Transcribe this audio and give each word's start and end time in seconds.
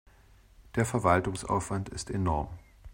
Der 0.73 0.85
Verwaltungsaufwand 0.87 1.89
ist 1.89 2.09
enorm. 2.09 2.49